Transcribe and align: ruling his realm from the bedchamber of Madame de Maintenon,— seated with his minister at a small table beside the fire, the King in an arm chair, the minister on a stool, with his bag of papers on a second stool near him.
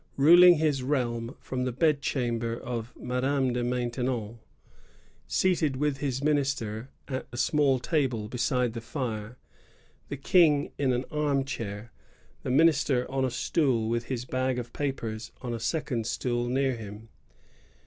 ruling 0.17 0.55
his 0.55 0.81
realm 0.81 1.35
from 1.39 1.63
the 1.63 1.71
bedchamber 1.71 2.57
of 2.59 2.91
Madame 2.97 3.53
de 3.53 3.63
Maintenon,— 3.63 4.39
seated 5.41 5.75
with 5.75 5.97
his 5.97 6.23
minister 6.23 6.89
at 7.07 7.27
a 7.31 7.37
small 7.37 7.77
table 7.77 8.27
beside 8.27 8.73
the 8.73 8.81
fire, 8.81 9.37
the 10.09 10.17
King 10.17 10.71
in 10.79 10.91
an 10.91 11.05
arm 11.11 11.45
chair, 11.45 11.91
the 12.41 12.49
minister 12.49 13.05
on 13.11 13.23
a 13.23 13.29
stool, 13.29 13.87
with 13.89 14.05
his 14.05 14.25
bag 14.25 14.57
of 14.57 14.73
papers 14.73 15.31
on 15.43 15.53
a 15.53 15.59
second 15.59 16.07
stool 16.07 16.47
near 16.47 16.75
him. 16.75 17.09